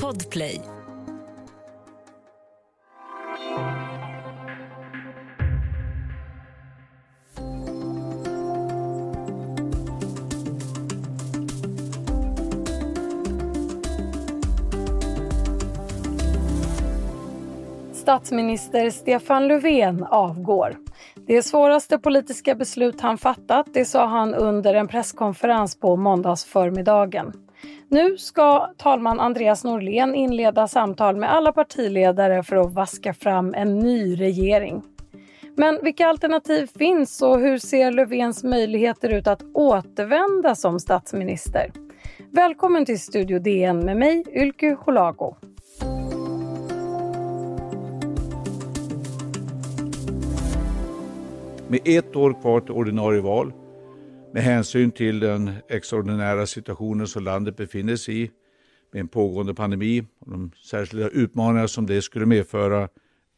Podplay. 0.00 0.60
Statsminister 17.92 18.90
Stefan 18.90 19.48
Löfven 19.48 20.04
avgår. 20.04 20.76
Det 21.26 21.42
svåraste 21.42 21.98
politiska 21.98 22.54
beslut 22.54 23.00
han 23.00 23.18
fattat, 23.18 23.66
det 23.72 23.84
sa 23.84 24.06
han 24.06 24.34
under 24.34 24.74
en 24.74 24.88
presskonferens 24.88 25.80
på 25.80 25.96
måndagsförmiddagen. 25.96 27.32
Nu 27.92 28.18
ska 28.18 28.72
talman 28.76 29.20
Andreas 29.20 29.64
Norlén 29.64 30.14
inleda 30.14 30.68
samtal 30.68 31.16
med 31.16 31.32
alla 31.32 31.52
partiledare 31.52 32.42
för 32.42 32.56
att 32.56 32.72
vaska 32.72 33.14
fram 33.14 33.54
en 33.54 33.78
ny 33.78 34.20
regering. 34.20 34.82
Men 35.56 35.78
vilka 35.82 36.06
alternativ 36.06 36.66
finns 36.78 37.22
och 37.22 37.40
hur 37.40 37.58
ser 37.58 37.92
Löfvens 37.92 38.44
möjligheter 38.44 39.08
ut 39.08 39.26
att 39.26 39.42
återvända 39.54 40.54
som 40.54 40.80
statsminister? 40.80 41.72
Välkommen 42.30 42.84
till 42.84 43.00
Studio 43.00 43.38
DN 43.38 43.78
med 43.78 43.96
mig, 43.96 44.24
Ylke 44.34 44.76
Holago. 44.80 45.34
Med 51.68 51.80
ett 51.84 52.16
år 52.16 52.40
kvar 52.40 52.60
till 52.60 52.72
ordinarie 52.72 53.20
val, 53.20 53.52
med 54.32 54.42
hänsyn 54.42 54.90
till 54.90 55.20
den 55.20 55.50
extraordinära 55.68 56.46
situationen 56.46 57.06
som 57.06 57.24
landet 57.24 57.56
befinner 57.56 57.96
sig 57.96 58.22
i, 58.22 58.30
med 58.92 59.00
en 59.00 59.08
pågående 59.08 59.54
pandemi 59.54 60.04
och 60.18 60.30
de 60.30 60.52
särskilda 60.64 61.08
utmaningar 61.08 61.66
som 61.66 61.86
det 61.86 62.02
skulle 62.02 62.26
medföra, 62.26 62.88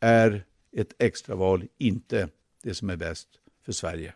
är 0.01 0.45
ett 0.77 0.95
extraval 0.99 1.65
inte 1.79 2.29
det 2.63 2.75
som 2.75 2.91
är 2.91 2.97
bäst 2.97 3.29
för 3.65 3.73
Sverige. 3.73 4.15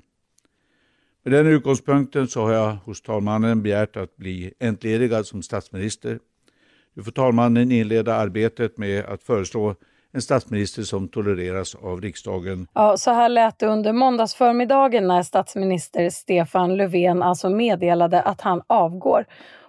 Med 1.23 1.33
den 1.33 1.47
utgångspunkten 1.47 2.29
så 2.29 2.43
har 2.43 2.53
jag 2.53 2.75
hos 2.75 3.03
talmannen 3.03 3.63
begärt 3.63 3.97
att 3.97 4.17
bli 4.17 4.53
entledigad 4.59 5.27
som 5.27 5.43
statsminister. 5.43 6.19
Nu 6.95 7.03
får 7.03 7.13
talmannen 7.13 7.73
inleda 7.73 8.15
arbetet 8.15 8.79
med 8.79 9.05
att 9.05 9.23
föreslå 9.23 9.75
en 10.13 10.23
statsminister 10.23 10.83
som 10.83 11.09
tolereras 11.09 11.75
av 11.75 12.01
riksdagen. 12.01 12.67
Ja, 12.75 12.97
så 12.97 13.11
här 13.11 13.29
lät 13.29 13.59
det 13.59 13.67
under 13.67 13.93
måndagsförmiddagen 13.93 15.09
när 15.09 15.23
statsminister 15.23 16.11
Stefan 16.11 16.77
Löfven 16.77 17.23
alltså 17.23 17.51
meddelade 17.51 18.23
att 18.23 18.41
han 18.41 18.63
avgår. 18.67 19.27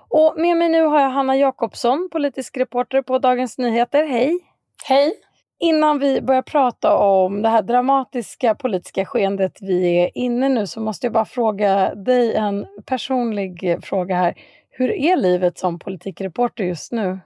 Och 0.10 0.34
med 0.38 0.58
mig 0.58 0.70
nu 0.70 0.84
har 0.84 1.02
jag 1.02 1.10
Hanna 1.10 1.38
Jakobsson, 1.38 2.10
politisk 2.12 2.58
reporter 2.58 3.02
på 3.02 3.20
Dagens 3.20 3.58
Nyheter. 3.58 4.08
Hej! 4.08 4.40
Hej! 4.84 5.14
Innan 5.60 6.00
vi 6.00 6.22
börjar 6.22 6.42
prata 6.42 6.98
om 6.98 7.42
det 7.42 7.50
här 7.50 7.62
dramatiska 7.62 8.56
politiska 8.56 9.06
skeendet 9.06 9.58
vi 9.62 10.04
är 10.04 10.17
inne 10.17 10.50
nu 10.50 10.67
så 10.67 10.82
måste 10.82 11.06
jag 11.06 11.14
bara 11.14 11.26
fråga 11.26 11.95
dig 11.95 12.36
en 12.36 12.66
personlig 12.86 13.80
fråga 13.84 14.16
här. 14.16 14.34
Hur 14.70 14.92
är 14.92 15.16
livet 15.16 15.58
som 15.58 15.80
politikreporter 15.80 16.64
just 16.64 16.92
nu? 16.92 17.20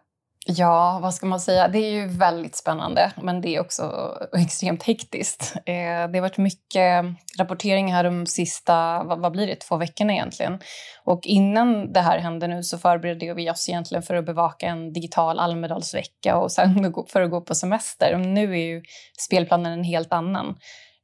Ja, 0.46 1.00
vad 1.02 1.14
ska 1.14 1.26
man 1.26 1.40
säga? 1.40 1.68
Det 1.68 1.78
är 1.78 1.92
ju 1.92 2.08
väldigt 2.08 2.56
spännande, 2.56 3.12
men 3.22 3.42
det 3.42 3.56
är 3.56 3.60
också 3.60 4.14
extremt 4.38 4.84
hektiskt. 4.84 5.54
Eh, 5.66 5.74
det 6.12 6.18
har 6.18 6.22
varit 6.22 6.38
mycket 6.38 7.06
rapportering 7.40 7.94
här 7.94 8.04
de 8.04 8.26
sista, 8.26 9.04
vad, 9.04 9.32
blir 9.32 9.48
det, 9.48 9.56
två 9.56 9.78
veckorna 9.78 10.14
egentligen. 10.14 10.60
Och 11.04 11.20
innan 11.24 11.94
det 11.94 12.00
här 12.00 12.18
hände 12.18 12.48
nu 12.48 12.64
så 12.64 12.78
förberedde 12.78 13.34
vi 13.34 13.50
oss 13.50 13.70
egentligen 13.70 14.04
för 14.04 14.16
att 14.16 14.26
bevaka 14.26 14.68
en 14.68 14.94
digital 14.94 15.40
Almedalsvecka 15.40 16.38
och 16.38 16.52
sen 16.52 16.94
för 17.08 17.22
att 17.22 17.32
gå 17.32 17.42
på 17.42 17.56
semester. 17.56 18.14
Och 18.14 18.22
nu 18.22 18.54
är 18.54 18.66
ju 18.66 18.82
spelplanen 19.20 19.74
en 19.74 19.84
helt 19.84 20.14
annan. 20.14 20.56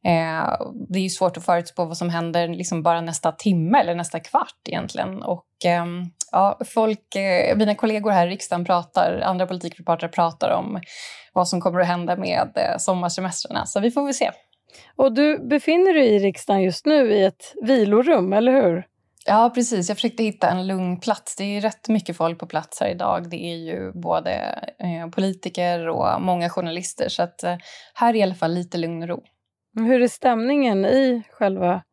Eh, 0.05 0.67
det 0.89 0.99
är 0.99 1.03
ju 1.03 1.09
svårt 1.09 1.37
att 1.37 1.45
förutspå 1.45 1.85
vad 1.85 1.97
som 1.97 2.09
händer 2.09 2.47
liksom 2.47 2.83
bara 2.83 3.01
nästa 3.01 3.31
timme 3.31 3.79
eller 3.79 3.95
nästa 3.95 4.19
kvart 4.19 4.59
egentligen. 4.69 5.23
Och 5.23 5.65
eh, 5.65 5.85
ja, 6.31 6.59
folk, 6.65 7.15
eh, 7.15 7.57
mina 7.57 7.75
kollegor 7.75 8.11
här 8.11 8.27
i 8.27 8.29
riksdagen 8.29 8.65
pratar, 8.65 9.19
andra 9.19 9.47
politikreportrar 9.47 10.09
pratar 10.09 10.51
om 10.51 10.81
vad 11.33 11.47
som 11.47 11.61
kommer 11.61 11.79
att 11.79 11.87
hända 11.87 12.15
med 12.15 12.49
eh, 12.55 12.77
sommarsemestrarna. 12.77 13.65
Så 13.65 13.79
vi 13.79 13.91
får 13.91 14.05
väl 14.05 14.13
se. 14.13 14.31
Och 14.95 15.13
du 15.13 15.47
befinner 15.47 15.93
dig 15.93 16.07
i 16.07 16.19
riksdagen 16.19 16.61
just 16.61 16.85
nu 16.85 17.13
i 17.13 17.23
ett 17.23 17.53
vilorum, 17.61 18.33
eller 18.33 18.51
hur? 18.51 18.85
Ja, 19.25 19.51
precis. 19.55 19.89
Jag 19.89 19.97
försökte 19.97 20.23
hitta 20.23 20.49
en 20.49 20.67
lugn 20.67 20.99
plats. 20.99 21.35
Det 21.35 21.43
är 21.43 21.61
rätt 21.61 21.89
mycket 21.89 22.17
folk 22.17 22.39
på 22.39 22.47
plats 22.47 22.79
här 22.79 22.89
idag. 22.89 23.29
Det 23.29 23.45
är 23.45 23.55
ju 23.55 23.91
både 23.91 24.31
eh, 24.79 25.09
politiker 25.11 25.87
och 25.87 26.21
många 26.21 26.49
journalister. 26.49 27.09
Så 27.09 27.23
att, 27.23 27.43
eh, 27.43 27.55
här 27.93 28.09
är 28.09 28.17
i 28.17 28.23
alla 28.23 28.35
fall 28.35 28.53
lite 28.53 28.77
lugn 28.77 29.01
och 29.01 29.07
ro. 29.09 29.23
Hur 29.75 30.01
är 30.01 30.07
stämningen 30.07 30.85
i 30.85 31.23
själva 31.31 31.83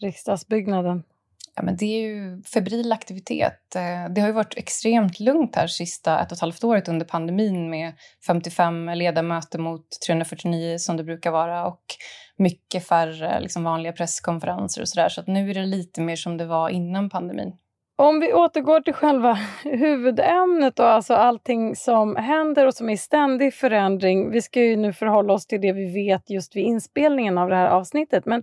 riksdagsbyggnaden? 0.00 1.02
Ja, 1.54 1.62
men 1.62 1.76
det 1.76 1.84
är 1.84 2.00
ju 2.00 2.42
febril 2.42 2.92
aktivitet. 2.92 3.76
Eh, 3.76 4.12
det 4.14 4.20
har 4.20 4.28
ju 4.28 4.34
varit 4.34 4.56
extremt 4.56 5.20
lugnt 5.20 5.56
här 5.56 5.66
sista 5.66 6.20
ett 6.20 6.32
och 6.32 6.36
ett 6.36 6.40
halvt 6.40 6.64
året 6.64 6.88
under 6.88 7.06
pandemin 7.06 7.70
med 7.70 7.92
55 8.26 8.88
ledamöter 8.88 9.58
mot 9.58 9.86
349 10.06 10.78
som 10.78 10.96
det 10.96 11.04
brukar 11.04 11.30
vara 11.30 11.66
och 11.66 11.84
mycket 12.36 12.86
färre 12.86 13.40
liksom 13.40 13.64
vanliga 13.64 13.92
presskonferenser 13.92 14.82
och 14.82 14.88
sådär. 14.88 15.08
Så 15.08 15.20
att 15.20 15.26
nu 15.26 15.50
är 15.50 15.54
det 15.54 15.66
lite 15.66 16.00
mer 16.00 16.16
som 16.16 16.36
det 16.36 16.46
var 16.46 16.68
innan 16.68 17.10
pandemin. 17.10 17.52
Om 18.00 18.20
vi 18.20 18.32
återgår 18.34 18.80
till 18.80 18.92
själva 18.92 19.38
huvudämnet 19.64 20.78
och 20.78 20.88
alltså 20.88 21.14
allting 21.14 21.76
som 21.76 22.16
händer 22.16 22.66
och 22.66 22.74
som 22.74 22.88
är 22.88 22.92
i 22.92 22.96
ständig 22.96 23.54
förändring. 23.54 24.30
Vi 24.30 24.42
ska 24.42 24.60
ju 24.60 24.76
nu 24.76 24.92
förhålla 24.92 25.32
oss 25.32 25.46
till 25.46 25.60
det 25.60 25.72
vi 25.72 25.92
vet 25.92 26.30
just 26.30 26.56
vid 26.56 26.64
inspelningen 26.64 27.38
av 27.38 27.48
det 27.48 27.56
här 27.56 27.68
avsnittet. 27.68 28.26
Men 28.26 28.42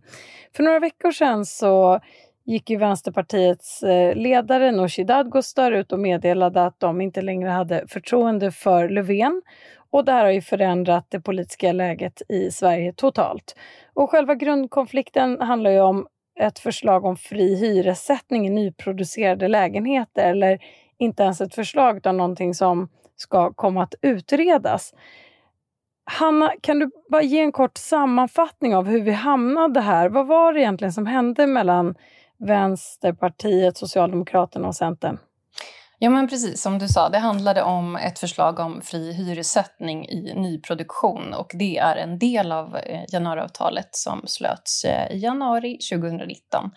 för 0.55 0.63
några 0.63 0.79
veckor 0.79 1.11
sedan 1.11 1.45
så 1.45 1.99
gick 2.45 2.69
ju 2.69 2.77
Vänsterpartiets 2.77 3.83
eh, 3.83 4.15
ledare 4.15 4.71
Nooshi 4.71 5.03
Dadgostar 5.03 5.71
ut 5.71 5.91
och 5.91 5.99
meddelade 5.99 6.65
att 6.65 6.79
de 6.79 7.01
inte 7.01 7.21
längre 7.21 7.49
hade 7.49 7.87
förtroende 7.87 8.51
för 8.51 8.89
Löfven. 8.89 9.41
Och 9.89 10.05
det 10.05 10.11
här 10.11 10.23
har 10.23 10.31
ju 10.31 10.41
förändrat 10.41 11.05
det 11.09 11.19
politiska 11.19 11.71
läget 11.71 12.21
i 12.29 12.51
Sverige 12.51 12.93
totalt. 12.93 13.55
Och 13.93 14.09
själva 14.09 14.35
grundkonflikten 14.35 15.41
handlar 15.41 15.71
ju 15.71 15.81
om 15.81 16.07
ett 16.39 16.59
förslag 16.59 17.05
om 17.05 17.17
fri 17.17 17.55
hyressättning 17.55 18.47
i 18.47 18.49
nyproducerade 18.49 19.47
lägenheter 19.47 20.29
eller 20.29 20.59
inte 20.97 21.23
ens 21.23 21.41
ett 21.41 21.55
förslag 21.55 21.97
utan 21.97 22.17
någonting 22.17 22.53
som 22.53 22.89
ska 23.15 23.53
komma 23.53 23.83
att 23.83 23.95
utredas. 24.01 24.93
Hanna, 26.05 26.53
kan 26.61 26.79
du 26.79 26.91
bara 27.09 27.21
ge 27.21 27.39
en 27.39 27.51
kort 27.51 27.77
sammanfattning 27.77 28.75
av 28.75 28.87
hur 28.87 29.01
vi 29.01 29.11
hamnade 29.11 29.81
här? 29.81 30.09
Vad 30.09 30.27
var 30.27 30.53
det 30.53 30.59
egentligen 30.59 30.93
som 30.93 31.05
hände 31.05 31.47
mellan 31.47 31.95
Vänsterpartiet, 32.37 33.77
Socialdemokraterna 33.77 34.67
och 34.67 34.75
Centern? 34.75 35.17
Ja, 35.99 36.09
men 36.09 36.27
precis 36.27 36.61
som 36.61 36.79
du 36.79 36.87
sa, 36.87 37.09
det 37.09 37.17
handlade 37.17 37.63
om 37.63 37.95
ett 37.95 38.19
förslag 38.19 38.59
om 38.59 38.81
fri 38.81 39.13
hyressättning 39.13 40.09
i 40.09 40.33
nyproduktion 40.35 41.33
och 41.33 41.51
det 41.53 41.77
är 41.77 41.95
en 41.95 42.19
del 42.19 42.51
av 42.51 42.75
eh, 42.77 43.03
januariavtalet 43.07 43.89
som 43.91 44.21
slöts 44.25 44.85
eh, 44.85 45.11
i 45.11 45.19
januari 45.19 45.77
2019. 45.91 46.71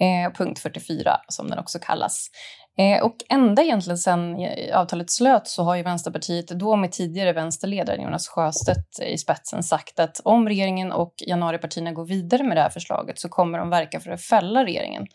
Eh, 0.00 0.32
punkt 0.32 0.58
44 0.58 1.16
som 1.28 1.50
den 1.50 1.58
också 1.58 1.78
kallas. 1.78 2.30
Eh, 2.78 3.04
och 3.04 3.16
ända 3.28 3.62
egentligen 3.62 3.98
sen 3.98 4.40
eh, 4.40 4.78
avtalet 4.78 5.10
slöts 5.10 5.54
så 5.54 5.62
har 5.62 5.76
ju 5.76 5.82
Vänsterpartiet, 5.82 6.48
då 6.48 6.76
med 6.76 6.92
tidigare 6.92 7.32
vänsterledaren 7.32 8.02
Jonas 8.02 8.28
Sjöstedt 8.28 9.00
i 9.06 9.18
spetsen, 9.18 9.62
sagt 9.62 10.00
att 10.00 10.20
om 10.24 10.48
regeringen 10.48 10.92
och 10.92 11.14
januaripartierna 11.26 11.92
går 11.92 12.06
vidare 12.06 12.42
med 12.42 12.56
det 12.56 12.60
här 12.60 12.70
förslaget 12.70 13.18
så 13.18 13.28
kommer 13.28 13.58
de 13.58 13.70
verka 13.70 14.00
för 14.00 14.10
att 14.10 14.22
fälla 14.22 14.64
regeringen. 14.64 15.06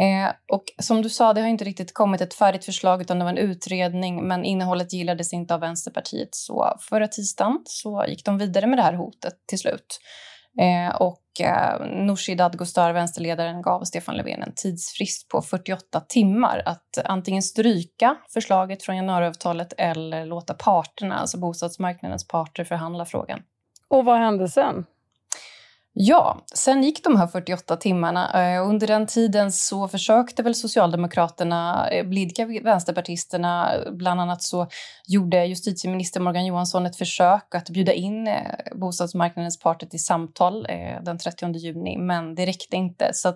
Eh, 0.00 0.32
och 0.52 0.64
som 0.78 1.02
du 1.02 1.08
sa, 1.08 1.32
det 1.32 1.40
har 1.40 1.48
inte 1.48 1.64
riktigt 1.64 1.94
kommit 1.94 2.20
ett 2.20 2.34
färdigt 2.34 2.64
förslag 2.64 3.00
utan 3.00 3.18
det 3.18 3.24
var 3.24 3.32
en 3.32 3.38
utredning 3.38 4.28
men 4.28 4.44
innehållet 4.44 4.92
gillades 4.92 5.32
inte 5.32 5.54
av 5.54 5.60
Vänsterpartiet. 5.60 6.34
Så 6.34 6.76
förra 6.80 7.08
tisdagen 7.08 7.60
så 7.64 8.04
gick 8.08 8.24
de 8.24 8.38
vidare 8.38 8.66
med 8.66 8.78
det 8.78 8.82
här 8.82 8.92
hotet 8.92 9.34
till 9.46 9.58
slut. 9.58 10.00
Eh, 10.60 10.96
och 10.96 11.40
eh, 11.40 12.04
Nooshi 12.06 12.34
Dadgostar, 12.34 12.92
vänsterledaren, 12.92 13.62
gav 13.62 13.84
Stefan 13.84 14.16
Löfven 14.16 14.42
en 14.42 14.52
tidsfrist 14.56 15.28
på 15.28 15.42
48 15.42 16.00
timmar 16.00 16.62
att 16.66 16.98
antingen 17.04 17.42
stryka 17.42 18.16
förslaget 18.32 18.82
från 18.82 18.96
januariavtalet 18.96 19.72
eller 19.78 20.26
låta 20.26 20.54
parterna, 20.54 21.18
alltså 21.18 21.38
bostadsmarknadens 21.38 22.28
parter, 22.28 22.64
förhandla 22.64 23.04
frågan. 23.04 23.40
Och 23.88 24.04
vad 24.04 24.18
hände 24.18 24.48
sen? 24.48 24.84
Ja, 26.00 26.44
sen 26.54 26.82
gick 26.82 27.04
de 27.04 27.16
här 27.16 27.26
48 27.26 27.76
timmarna. 27.76 28.54
Eh, 28.54 28.68
under 28.68 28.86
den 28.86 29.06
tiden 29.06 29.52
så 29.52 29.88
försökte 29.88 30.42
väl 30.42 30.54
Socialdemokraterna 30.54 31.88
eh, 31.90 32.06
blidka 32.06 32.46
vänsterpartisterna. 32.46 33.72
Bland 33.92 34.20
annat 34.20 34.42
så 34.42 34.68
gjorde 35.06 35.46
justitieminister 35.46 36.20
Morgan 36.20 36.46
Johansson 36.46 36.86
ett 36.86 36.96
försök 36.96 37.54
att 37.54 37.70
bjuda 37.70 37.92
in 37.92 38.26
eh, 38.26 38.42
bostadsmarknadens 38.74 39.58
parter 39.58 39.86
till 39.86 40.04
samtal 40.04 40.66
den 41.02 41.18
30 41.18 41.52
juni, 41.56 41.96
men 41.96 42.34
det 42.34 42.46
räckte 42.46 42.76
inte. 42.76 43.10
Så 43.14 43.28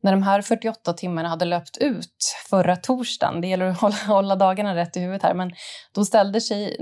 när 0.00 0.12
de 0.12 0.22
här 0.22 0.42
48 0.42 0.92
timmarna 0.92 1.28
hade 1.28 1.44
löpt 1.44 1.76
ut 1.76 2.36
förra 2.50 2.76
torsdagen, 2.76 3.40
det 3.40 3.48
gäller 3.48 3.66
att 3.66 3.80
hålla, 3.80 3.96
hålla 4.06 4.36
dagarna 4.36 4.74
rätt 4.74 4.96
i 4.96 5.00
huvudet 5.00 5.22
här, 5.22 5.34
men 5.34 5.52
då 5.94 6.04
ställde 6.04 6.40
sig 6.40 6.76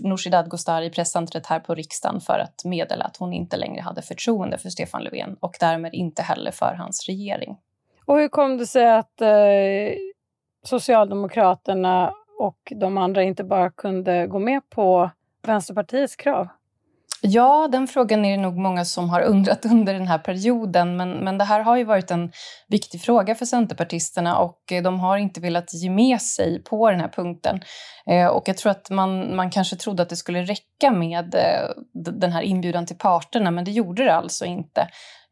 Nooshi 0.00 0.30
Dadgostar 0.30 0.82
i 0.82 0.90
presscentret 0.90 1.46
här 1.46 1.60
på 1.60 1.74
riksdagen 1.74 2.20
för 2.20 2.38
att 2.38 2.64
meddela 2.64 3.04
att 3.04 3.16
hon 3.16 3.32
inte 3.32 3.56
längre 3.56 3.80
hade 3.80 4.02
förtroende 4.02 4.58
för 4.58 4.68
Stefan 4.68 5.04
Löfven 5.04 5.36
och 5.40 5.56
därmed 5.60 5.94
inte 5.94 6.22
heller 6.22 6.50
för 6.50 6.74
hans 6.74 7.06
regering. 7.08 7.56
Och 8.04 8.18
hur 8.18 8.28
kom 8.28 8.56
det 8.56 8.66
sig 8.66 8.90
att 8.90 9.20
eh, 9.20 9.28
Socialdemokraterna 10.66 12.12
och 12.38 12.72
de 12.80 12.98
andra 12.98 13.22
inte 13.22 13.44
bara 13.44 13.70
kunde 13.70 14.26
gå 14.26 14.38
med 14.38 14.70
på 14.70 15.10
Vänsterpartiets 15.42 16.16
krav? 16.16 16.48
Ja, 17.22 17.68
den 17.72 17.86
frågan 17.86 18.24
är 18.24 18.30
det 18.36 18.42
nog 18.42 18.56
många 18.56 18.84
som 18.84 19.10
har 19.10 19.20
undrat 19.20 19.64
under 19.70 19.94
den 19.94 20.06
här 20.06 20.18
perioden. 20.18 20.96
Men, 20.96 21.10
men 21.10 21.38
det 21.38 21.44
här 21.44 21.60
har 21.60 21.76
ju 21.76 21.84
varit 21.84 22.10
en 22.10 22.32
viktig 22.68 23.02
fråga 23.02 23.34
för 23.34 23.46
Centerpartisterna 23.46 24.38
och 24.38 24.72
eh, 24.72 24.82
de 24.82 25.00
har 25.00 25.16
inte 25.16 25.40
velat 25.40 25.74
ge 25.74 25.90
med 25.90 26.22
sig 26.22 26.62
på 26.62 26.90
den 26.90 27.00
här 27.00 27.08
punkten. 27.08 27.60
Eh, 28.06 28.26
och 28.26 28.48
jag 28.48 28.56
tror 28.56 28.70
att 28.70 28.90
man, 28.90 29.36
man 29.36 29.50
kanske 29.50 29.76
trodde 29.76 30.02
att 30.02 30.08
det 30.08 30.16
skulle 30.16 30.42
räcka 30.42 30.90
med 30.90 31.34
eh, 31.34 31.70
den 31.92 32.32
här 32.32 32.42
inbjudan 32.42 32.86
till 32.86 32.98
parterna, 32.98 33.50
men 33.50 33.64
det 33.64 33.70
gjorde 33.70 34.04
det 34.04 34.14
alltså 34.14 34.44
inte. 34.44 34.88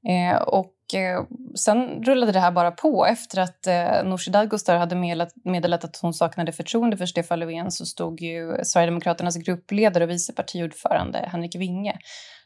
Eh, 0.08 0.42
och 0.42 0.72
Eh, 0.94 1.24
sen 1.54 2.04
rullade 2.04 2.32
det 2.32 2.40
här 2.40 2.52
bara 2.52 2.70
på. 2.70 3.06
Efter 3.06 3.40
att 3.40 3.66
eh, 3.66 4.04
Nooshi 4.04 4.30
Dadgostar 4.30 4.76
hade 4.76 4.96
meddelat, 4.96 5.32
meddelat 5.44 5.84
att 5.84 5.96
hon 5.96 6.14
saknade 6.14 6.52
förtroende 6.52 6.96
för 6.96 7.06
Stefan 7.06 7.40
Löfven 7.40 7.70
så 7.70 7.86
stod 7.86 8.20
ju 8.20 8.64
Sverigedemokraternas 8.64 9.36
gruppledare 9.36 10.04
och 10.04 10.10
vice 10.10 10.32
partiordförande 10.32 11.28
Henrik 11.32 11.56
Winge 11.56 11.98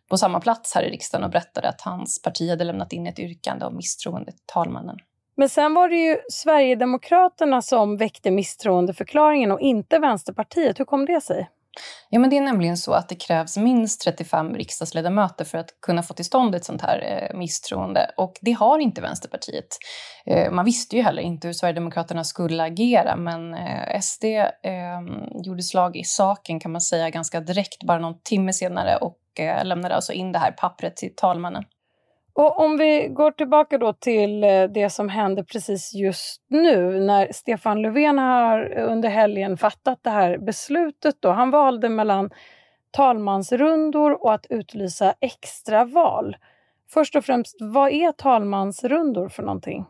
på 0.08 0.18
samma 0.18 0.40
plats 0.40 0.74
här 0.74 0.82
i 0.82 0.90
riksdagen 0.90 1.24
och 1.24 1.30
berättade 1.30 1.68
att 1.68 1.80
hans 1.80 2.22
parti 2.22 2.50
hade 2.50 2.64
lämnat 2.64 2.92
in 2.92 3.06
ett 3.06 3.18
yrkande 3.18 3.66
om 3.66 3.76
misstroende 3.76 4.32
till 4.32 4.46
talmannen. 4.46 4.96
Men 5.36 5.48
sen 5.48 5.74
var 5.74 5.88
det 5.88 5.96
ju 5.96 6.16
Sverigedemokraterna 6.30 7.62
som 7.62 7.96
väckte 7.96 8.30
misstroendeförklaringen 8.30 9.52
och 9.52 9.60
inte 9.60 9.98
Vänsterpartiet. 9.98 10.80
Hur 10.80 10.84
kom 10.84 11.06
det 11.06 11.20
sig? 11.20 11.48
Ja, 12.08 12.18
men 12.18 12.30
det 12.30 12.36
är 12.36 12.40
nämligen 12.40 12.76
så 12.76 12.92
att 12.92 13.08
det 13.08 13.14
krävs 13.14 13.56
minst 13.56 14.00
35 14.00 14.54
riksdagsledamöter 14.54 15.44
för 15.44 15.58
att 15.58 15.80
kunna 15.80 16.02
få 16.02 16.14
till 16.14 16.24
stånd 16.24 16.54
ett 16.54 16.64
sånt 16.64 16.82
här 16.82 17.28
eh, 17.30 17.38
misstroende. 17.38 18.10
Och 18.16 18.32
det 18.40 18.52
har 18.52 18.78
inte 18.78 19.00
Vänsterpartiet. 19.00 19.78
Eh, 20.26 20.50
man 20.50 20.64
visste 20.64 20.96
ju 20.96 21.02
heller 21.02 21.22
inte 21.22 21.48
hur 21.48 21.52
Sverigedemokraterna 21.52 22.24
skulle 22.24 22.62
agera, 22.62 23.16
men 23.16 23.54
eh, 23.54 24.00
SD 24.00 24.24
ehm, 24.62 25.42
gjorde 25.44 25.62
slag 25.62 25.96
i 25.96 26.04
saken 26.04 26.60
kan 26.60 26.72
man 26.72 26.80
säga 26.80 27.10
ganska 27.10 27.40
direkt, 27.40 27.84
bara 27.84 27.98
någon 27.98 28.20
timme 28.22 28.52
senare 28.52 28.96
och 28.96 29.40
eh, 29.40 29.64
lämnade 29.64 29.94
alltså 29.94 30.12
in 30.12 30.32
det 30.32 30.38
här 30.38 30.52
pappret 30.52 30.96
till 30.96 31.14
talmannen. 31.16 31.64
Och 32.34 32.60
om 32.60 32.76
vi 32.76 33.08
går 33.08 33.30
tillbaka 33.30 33.78
då 33.78 33.92
till 33.92 34.44
eh, 34.44 34.64
det 34.64 34.90
som 34.90 35.08
händer 35.08 35.42
precis 35.42 35.94
just 35.94 36.42
nu 36.48 37.00
när 37.00 37.32
Stefan 37.32 37.82
Löfven 37.82 38.18
har 38.18 38.78
under 38.78 39.08
helgen 39.08 39.56
fattat 39.56 39.98
det 40.02 40.10
här 40.10 40.38
beslutet. 40.38 41.16
Då. 41.20 41.30
Han 41.30 41.50
valde 41.50 41.88
mellan 41.88 42.30
talmansrundor 42.90 44.24
och 44.24 44.34
att 44.34 44.46
utlysa 44.50 45.14
extraval. 45.20 46.36
Först 46.90 47.16
och 47.16 47.24
främst, 47.24 47.56
vad 47.60 47.92
är 47.92 48.12
talmansrundor 48.12 49.28
för 49.28 49.42
någonting? 49.42 49.84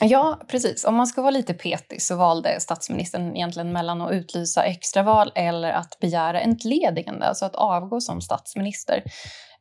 Ja, 0.00 0.38
precis. 0.48 0.84
Om 0.84 0.94
man 0.94 1.06
ska 1.06 1.22
vara 1.22 1.30
lite 1.30 1.54
petig 1.54 2.02
så 2.02 2.16
valde 2.16 2.60
statsministern 2.60 3.36
egentligen 3.36 3.72
mellan 3.72 4.00
att 4.00 4.12
utlysa 4.12 4.62
extraval 4.62 5.32
eller 5.34 5.72
att 5.72 5.98
begära 6.00 6.40
entledigande, 6.40 7.26
alltså 7.26 7.44
att 7.44 7.54
avgå 7.54 8.00
som 8.00 8.20
statsminister. 8.20 9.02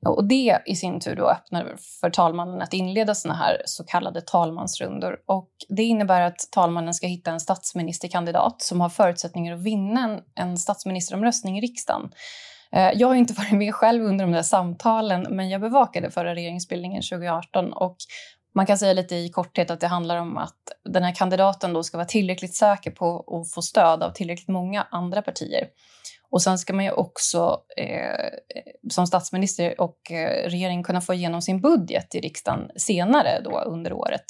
Och 0.05 0.27
det 0.27 0.61
i 0.65 0.75
sin 0.75 0.99
tur 0.99 1.15
då 1.15 1.29
öppnar 1.29 1.75
för 2.01 2.09
talmannen 2.09 2.61
att 2.61 2.73
inleda 2.73 3.15
såna 3.15 3.33
här 3.33 3.61
så 3.65 3.83
kallade 3.83 4.21
talmansrundor. 4.21 5.17
Och 5.25 5.49
det 5.69 5.83
innebär 5.83 6.21
att 6.21 6.47
talmannen 6.51 6.93
ska 6.93 7.07
hitta 7.07 7.31
en 7.31 7.39
statsministerkandidat 7.39 8.61
som 8.61 8.81
har 8.81 8.89
förutsättningar 8.89 9.53
att 9.53 9.63
vinna 9.63 10.03
en, 10.03 10.21
en 10.35 10.57
statsministeromröstning 10.57 11.57
i 11.57 11.61
riksdagen. 11.61 12.09
Eh, 12.71 12.91
jag 12.95 13.07
har 13.07 13.15
inte 13.15 13.33
varit 13.37 13.51
med 13.51 13.75
själv 13.75 14.03
under 14.03 14.25
de 14.25 14.31
där 14.31 14.41
samtalen, 14.41 15.27
men 15.29 15.49
jag 15.49 15.61
bevakade 15.61 16.11
förra 16.11 16.35
regeringsbildningen 16.35 17.01
2018 17.01 17.73
och 17.73 17.97
man 18.55 18.65
kan 18.65 18.77
säga 18.77 18.93
lite 18.93 19.15
i 19.15 19.29
korthet 19.29 19.71
att 19.71 19.79
det 19.79 19.87
handlar 19.87 20.17
om 20.17 20.37
att 20.37 20.55
den 20.89 21.03
här 21.03 21.15
kandidaten 21.15 21.73
då 21.73 21.83
ska 21.83 21.97
vara 21.97 22.07
tillräckligt 22.07 22.55
säker 22.55 22.91
på 22.91 23.39
att 23.41 23.51
få 23.53 23.61
stöd 23.61 24.03
av 24.03 24.11
tillräckligt 24.11 24.47
många 24.47 24.87
andra 24.91 25.21
partier. 25.21 25.67
Och 26.31 26.41
sen 26.41 26.57
ska 26.57 26.73
man 26.73 26.85
ju 26.85 26.91
också 26.91 27.57
eh, 27.77 28.29
som 28.89 29.07
statsminister 29.07 29.81
och 29.81 30.11
eh, 30.11 30.49
regering 30.49 30.83
kunna 30.83 31.01
få 31.01 31.13
igenom 31.13 31.41
sin 31.41 31.61
budget 31.61 32.15
i 32.15 32.19
riksdagen 32.19 32.69
senare 32.75 33.41
då 33.43 33.59
under 33.59 33.93
året. 33.93 34.25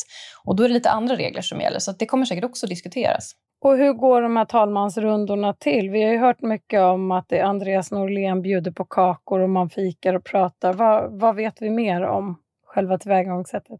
Och 0.45 0.55
då 0.55 0.63
är 0.63 0.67
det 0.67 0.73
lite 0.73 0.89
andra 0.89 1.15
regler 1.15 1.41
som 1.41 1.61
gäller, 1.61 1.79
så 1.79 1.91
det 1.91 2.05
kommer 2.05 2.25
säkert 2.25 2.43
också 2.43 2.67
diskuteras. 2.67 3.31
Och 3.61 3.77
hur 3.77 3.93
går 3.93 4.21
de 4.21 4.37
här 4.37 4.45
talmansrundorna 4.45 5.53
till? 5.53 5.89
Vi 5.89 6.03
har 6.03 6.11
ju 6.11 6.17
hört 6.17 6.41
mycket 6.41 6.81
om 6.81 7.11
att 7.11 7.33
Andreas 7.33 7.91
Norlén 7.91 8.41
bjuder 8.41 8.71
på 8.71 8.85
kakor 8.85 9.39
och 9.39 9.49
man 9.49 9.69
fikar 9.69 10.13
och 10.13 10.23
pratar. 10.23 10.73
Vad, 10.73 11.19
vad 11.19 11.35
vet 11.35 11.61
vi 11.61 11.69
mer 11.69 12.03
om 12.03 12.39
själva 12.77 12.97
tillvägagångssättet. 12.97 13.79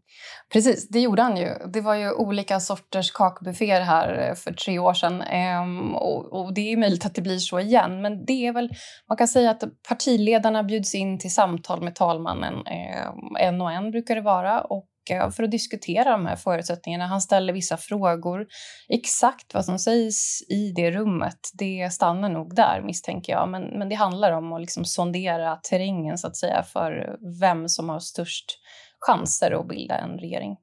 Precis, 0.52 0.88
det 0.88 1.00
gjorde 1.00 1.22
han 1.22 1.36
ju. 1.36 1.48
Det 1.72 1.80
var 1.80 1.94
ju 1.94 2.12
olika 2.12 2.60
sorters 2.60 3.10
kakbufféer 3.10 3.80
här 3.80 4.28
eh, 4.28 4.34
för 4.34 4.52
tre 4.52 4.78
år 4.78 4.94
sedan. 4.94 5.22
Ehm, 5.22 5.94
och, 5.94 6.32
och, 6.32 6.54
det 6.54 6.72
är 6.72 6.76
möjligt 6.76 7.06
att 7.06 7.14
det 7.14 7.22
blir 7.22 7.38
så 7.38 7.60
igen. 7.60 8.02
Men 8.02 8.24
det 8.24 8.46
är 8.46 8.52
väl, 8.52 8.70
man 9.08 9.16
kan 9.16 9.28
säga 9.28 9.50
att 9.50 9.62
partiledarna 9.88 10.62
bjuds 10.62 10.94
in 10.94 11.18
till 11.18 11.34
samtal 11.34 11.82
med 11.82 11.94
talmannen. 11.94 12.54
Ehm, 12.66 13.36
en 13.40 13.60
och 13.60 13.72
en 13.72 13.90
brukar 13.90 14.14
det 14.14 14.20
vara. 14.20 14.60
Och 14.60 14.88
eh, 15.10 15.30
för 15.30 15.42
att 15.42 15.50
diskutera 15.50 16.10
de 16.10 16.26
här 16.26 16.36
förutsättningarna. 16.36 17.06
Han 17.06 17.20
ställer 17.20 17.52
vissa 17.52 17.76
frågor. 17.76 18.46
Exakt 18.88 19.54
vad 19.54 19.64
som 19.64 19.78
sägs 19.78 20.42
i 20.50 20.72
det 20.76 20.90
rummet, 20.90 21.38
det 21.58 21.90
stannar 21.92 22.28
nog 22.28 22.54
där 22.54 22.82
misstänker 22.84 23.32
jag. 23.32 23.48
Men, 23.48 23.62
men 23.78 23.88
det 23.88 23.94
handlar 23.94 24.32
om 24.32 24.52
att 24.52 24.60
liksom 24.60 24.84
sondera 24.84 25.56
terrängen 25.56 26.18
så 26.18 26.26
att 26.26 26.36
säga 26.36 26.62
för 26.62 27.16
vem 27.40 27.68
som 27.68 27.88
har 27.88 28.00
störst 28.00 28.58
chanser 29.00 29.60
att 29.60 29.68
bilda 29.68 29.98
en 29.98 30.18
regering. 30.18 30.56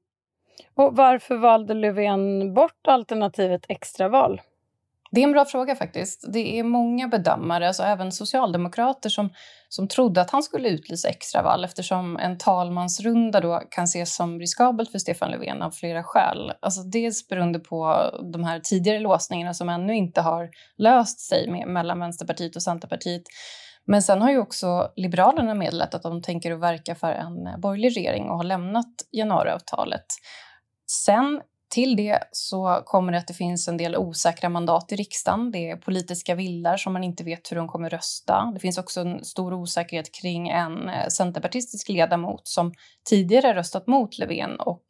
Och 0.75 0.95
varför 0.95 1.37
valde 1.37 1.73
Löfven 1.73 2.53
bort 2.53 2.87
alternativet 2.87 3.65
extraval? 3.69 4.41
Det 5.11 5.21
är 5.21 5.23
en 5.23 5.31
bra 5.31 5.45
fråga 5.45 5.75
faktiskt. 5.75 6.25
Det 6.33 6.59
är 6.59 6.63
många 6.63 7.07
bedömare, 7.07 7.67
alltså 7.67 7.83
även 7.83 8.11
socialdemokrater 8.11 9.09
som, 9.09 9.29
som 9.69 9.87
trodde 9.87 10.21
att 10.21 10.31
han 10.31 10.43
skulle 10.43 10.69
utlysa 10.69 11.09
extraval 11.09 11.63
eftersom 11.63 12.17
en 12.17 12.37
talmansrunda 12.37 13.39
då 13.39 13.61
kan 13.69 13.83
ses 13.83 14.15
som 14.15 14.39
riskabelt 14.39 14.91
för 14.91 14.99
Stefan 14.99 15.31
Löfven 15.31 15.61
av 15.61 15.71
flera 15.71 16.03
skäl. 16.03 16.51
Alltså 16.59 16.81
dels 16.81 17.27
beroende 17.27 17.59
på 17.59 18.09
de 18.33 18.43
här 18.43 18.59
tidigare 18.59 18.99
låsningarna 18.99 19.53
som 19.53 19.69
ännu 19.69 19.95
inte 19.95 20.21
har 20.21 20.49
löst 20.77 21.19
sig 21.19 21.51
med, 21.51 21.67
mellan 21.67 21.99
Vänsterpartiet 21.99 22.55
och 22.55 22.63
Centerpartiet. 22.63 23.23
Men 23.87 24.01
sen 24.01 24.21
har 24.21 24.31
ju 24.31 24.39
också 24.39 24.91
Liberalerna 24.95 25.53
meddelat 25.53 25.93
att 25.93 26.03
de 26.03 26.21
tänker 26.21 26.51
att 26.51 26.59
verka 26.59 26.95
för 26.95 27.11
en 27.11 27.61
borgerlig 27.61 27.97
regering 27.97 28.29
och 28.29 28.37
har 28.37 28.43
lämnat 28.43 28.93
januariavtalet. 29.11 30.05
Sen 31.05 31.41
till 31.69 31.95
det 31.95 32.19
så 32.31 32.81
kommer 32.85 33.11
det 33.11 33.17
att 33.17 33.27
det 33.27 33.33
finns 33.33 33.67
en 33.67 33.77
del 33.77 33.95
osäkra 33.97 34.49
mandat 34.49 34.91
i 34.91 34.95
riksdagen. 34.95 35.51
Det 35.51 35.69
är 35.69 35.75
politiska 35.75 36.35
vildar 36.35 36.77
som 36.77 36.93
man 36.93 37.03
inte 37.03 37.23
vet 37.23 37.51
hur 37.51 37.55
de 37.55 37.67
kommer 37.67 37.89
rösta. 37.89 38.51
Det 38.53 38.59
finns 38.59 38.77
också 38.77 39.01
en 39.01 39.23
stor 39.23 39.53
osäkerhet 39.53 40.11
kring 40.21 40.49
en 40.49 40.89
eh, 40.89 41.07
centerpartistisk 41.07 41.89
ledamot 41.89 42.47
som 42.47 42.73
tidigare 43.09 43.55
röstat 43.55 43.87
mot 43.87 44.17
Löfven 44.17 44.59
och 44.59 44.85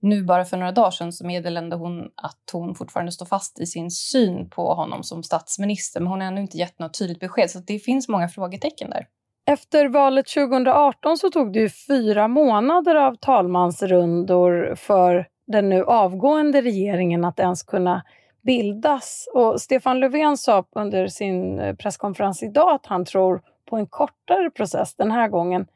nu 0.00 0.22
bara 0.22 0.44
för 0.44 0.56
några 0.56 0.72
dagar 0.72 0.90
sedan 0.90 1.12
så 1.12 1.26
meddelade 1.26 1.76
hon 1.76 2.10
att 2.14 2.50
hon 2.52 2.74
fortfarande 2.74 3.12
står 3.12 3.26
fast 3.26 3.60
i 3.60 3.66
sin 3.66 3.90
syn 3.90 4.50
på 4.50 4.74
honom 4.74 5.02
som 5.02 5.22
statsminister, 5.22 6.00
men 6.00 6.06
hon 6.06 6.20
har 6.20 6.28
ännu 6.28 6.40
inte 6.40 6.58
gett 6.58 6.78
något 6.78 6.98
tydligt 6.98 7.20
besked, 7.20 7.50
så 7.50 7.58
det 7.58 7.78
finns 7.78 8.08
många 8.08 8.28
frågetecken 8.28 8.90
där. 8.90 9.06
Efter 9.46 9.88
valet 9.88 10.26
2018 10.26 11.16
så 11.16 11.30
tog 11.30 11.52
det 11.52 11.58
ju 11.58 11.68
fyra 11.70 12.28
månader 12.28 12.94
av 12.94 13.16
talmansrundor 13.16 14.74
för 14.74 15.26
den 15.46 15.68
nu 15.68 15.84
avgående 15.84 16.62
regeringen 16.62 17.24
att 17.24 17.40
ens 17.40 17.62
kunna 17.62 18.02
bildas. 18.42 19.28
Och 19.34 19.60
Stefan 19.60 20.00
Löfven 20.00 20.36
sa 20.36 20.64
under 20.72 21.06
sin 21.06 21.58
eh, 21.58 21.76
presskonferens 21.76 22.42
idag 22.42 22.74
att 22.74 22.86
han 22.86 23.04
tror 23.04 23.42
på 23.70 23.76
en 23.76 23.86
kortare 23.86 24.50
process 24.50 24.94
den 24.94 25.10
här 25.10 25.28
gången. 25.28 25.66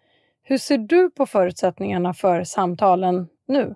Hur 0.43 0.59
ser 0.59 0.79
du 0.79 1.11
på 1.11 1.27
förutsättningarna 1.27 2.15
för 2.15 2.45
samtalen 2.45 3.29
nu? 3.49 3.75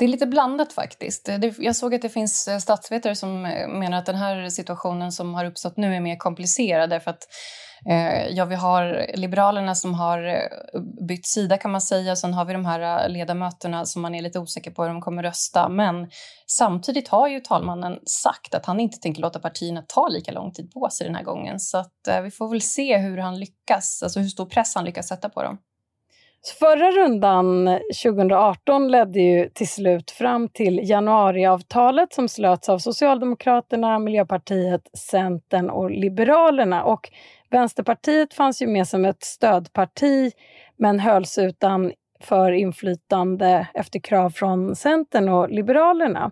Det 0.00 0.04
är 0.04 0.08
lite 0.08 0.26
blandat 0.26 0.72
faktiskt. 0.72 1.28
Jag 1.58 1.76
såg 1.76 1.94
att 1.94 2.02
det 2.02 2.08
finns 2.08 2.48
eh, 2.48 2.58
statsvetare 2.58 3.14
som 3.14 3.46
eh, 3.46 3.68
menar 3.68 3.98
att 3.98 4.06
den 4.06 4.16
här 4.16 4.48
situationen 4.48 5.12
som 5.12 5.34
har 5.34 5.44
uppstått 5.44 5.76
nu 5.76 5.94
är 5.94 6.00
mer 6.00 6.16
komplicerad 6.16 6.90
därför 6.90 7.10
att 7.10 7.28
eh, 7.88 8.26
ja, 8.28 8.44
vi 8.44 8.54
har 8.54 9.06
Liberalerna 9.14 9.74
som 9.74 9.94
har 9.94 10.48
bytt 11.08 11.26
sida 11.26 11.58
kan 11.58 11.70
man 11.70 11.80
säga. 11.80 12.16
Sen 12.16 12.34
har 12.34 12.44
vi 12.44 12.52
de 12.52 12.64
här 12.64 13.08
ledamöterna 13.08 13.86
som 13.86 14.02
man 14.02 14.14
är 14.14 14.22
lite 14.22 14.38
osäker 14.38 14.70
på 14.70 14.82
hur 14.82 14.90
de 14.90 15.00
kommer 15.00 15.22
rösta. 15.22 15.68
Men 15.68 16.10
samtidigt 16.46 17.08
har 17.08 17.28
ju 17.28 17.40
talmannen 17.40 17.98
sagt 18.06 18.54
att 18.54 18.66
han 18.66 18.80
inte 18.80 18.98
tänker 18.98 19.22
låta 19.22 19.38
partierna 19.38 19.82
ta 19.88 20.08
lika 20.08 20.32
lång 20.32 20.52
tid 20.52 20.72
på 20.72 20.88
sig 20.90 21.06
den 21.06 21.16
här 21.16 21.24
gången. 21.24 21.60
Så 21.60 21.78
att, 21.78 22.22
vi 22.22 22.30
får 22.30 22.48
väl 22.50 22.62
se 22.62 22.98
hur 22.98 23.18
han 23.18 23.38
lyckas, 23.38 24.02
alltså 24.02 24.20
hur 24.20 24.28
stor 24.28 24.46
press 24.46 24.74
han 24.74 24.84
lyckas 24.84 25.08
sätta 25.08 25.28
på 25.28 25.42
dem. 25.42 25.58
Förra 26.58 26.90
rundan 26.90 27.78
2018 28.04 28.88
ledde 28.88 29.20
ju 29.20 29.48
till 29.48 29.68
slut 29.68 30.10
fram 30.10 30.48
till 30.48 30.80
januariavtalet 30.90 32.12
som 32.12 32.28
slöts 32.28 32.68
av 32.68 32.78
Socialdemokraterna, 32.78 33.98
Miljöpartiet, 33.98 34.82
Centern 34.98 35.70
och 35.70 35.90
Liberalerna. 35.90 36.84
Och 36.84 37.10
Vänsterpartiet 37.50 38.34
fanns 38.34 38.62
ju 38.62 38.66
med 38.66 38.88
som 38.88 39.04
ett 39.04 39.22
stödparti 39.22 40.32
men 40.76 41.00
hölls 41.00 41.38
utan 41.38 41.92
för 42.20 42.52
inflytande 42.52 43.68
efter 43.74 43.98
krav 43.98 44.30
från 44.30 44.76
Centern 44.76 45.28
och 45.28 45.50
Liberalerna. 45.50 46.30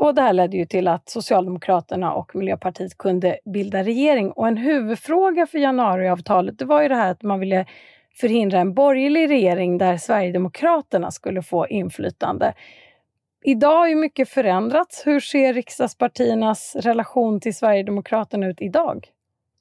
Och 0.00 0.14
det 0.14 0.22
här 0.22 0.32
ledde 0.32 0.56
ju 0.56 0.66
till 0.66 0.88
att 0.88 1.08
Socialdemokraterna 1.08 2.12
och 2.12 2.36
Miljöpartiet 2.36 2.98
kunde 2.98 3.38
bilda 3.54 3.82
regering. 3.82 4.30
Och 4.30 4.48
en 4.48 4.56
huvudfråga 4.56 5.46
för 5.46 5.58
januariavtalet 5.58 6.58
det 6.58 6.64
var 6.64 6.82
ju 6.82 6.88
det 6.88 6.94
här 6.94 7.10
att 7.10 7.22
man 7.22 7.40
ville 7.40 7.66
förhindra 8.20 8.58
en 8.58 8.74
borgerlig 8.74 9.30
regering 9.30 9.78
där 9.78 9.96
Sverigedemokraterna 9.96 11.10
skulle 11.10 11.42
få 11.42 11.68
inflytande. 11.68 12.54
Idag 13.44 13.76
har 13.76 13.88
ju 13.88 13.94
mycket 13.94 14.28
förändrats. 14.28 15.06
Hur 15.06 15.20
ser 15.20 15.54
riksdagspartiernas 15.54 16.76
relation 16.76 17.40
till 17.40 17.54
Sverigedemokraterna 17.56 18.46
ut 18.46 18.60
idag? 18.60 19.08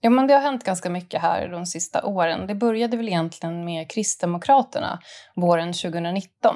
Ja, 0.01 0.09
men 0.09 0.27
det 0.27 0.33
har 0.33 0.41
hänt 0.41 0.63
ganska 0.63 0.89
mycket 0.89 1.21
här 1.21 1.47
de 1.47 1.65
sista 1.65 2.05
åren. 2.05 2.47
Det 2.47 2.55
började 2.55 2.97
väl 2.97 3.07
egentligen 3.07 3.65
med 3.65 3.89
Kristdemokraterna 3.89 4.99
våren 5.35 5.73
2019 5.73 6.55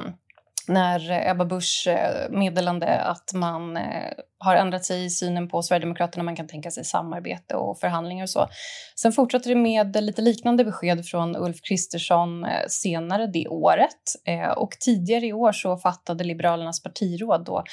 när 0.67 1.29
Ebba 1.31 1.45
Busch 1.45 1.87
eh, 1.87 2.29
meddelade 2.29 3.01
att 3.01 3.33
man 3.33 3.77
eh, 3.77 4.13
har 4.43 4.55
ändrat 4.55 4.85
sig 4.85 5.05
i 5.05 5.09
synen 5.09 5.49
på 5.49 5.61
Sverigedemokraterna. 5.61 6.23
Man 6.23 6.35
kan 6.35 6.47
tänka 6.47 6.71
sig 6.71 6.85
samarbete 6.85 7.55
och 7.55 7.79
förhandlingar 7.79 8.23
och 8.23 8.29
så. 8.29 8.47
Sen 8.95 9.11
fortsatte 9.11 9.49
det 9.49 9.55
med 9.55 10.03
lite 10.03 10.21
liknande 10.21 10.65
besked 10.65 11.05
från 11.05 11.35
Ulf 11.35 11.61
Kristersson 11.61 12.45
eh, 12.45 12.49
senare 12.67 13.27
det 13.27 13.47
året. 13.47 14.15
Eh, 14.25 14.51
och 14.51 14.71
tidigare 14.79 15.25
i 15.25 15.33
år 15.33 15.51
så 15.51 15.77
fattade 15.77 16.23
Liberalernas 16.23 16.83
partiråd 16.83 17.45
då 17.45 17.63